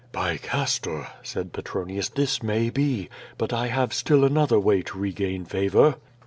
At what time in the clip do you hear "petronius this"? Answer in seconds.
1.53-2.41